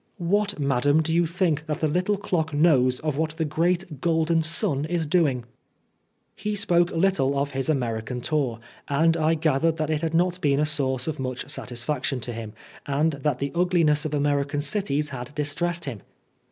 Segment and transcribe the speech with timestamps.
[0.17, 4.41] "What, madam, do you think that that little clock knows of what the great golden
[4.41, 6.55] sun is doing?" 72 Oscar Wilde He
[6.89, 10.65] spoke little of his American tour, and I gathered that it had not been a
[10.65, 12.53] source of much satisfaction to him,
[12.87, 16.01] and that the ugliness of American cities had distressed him.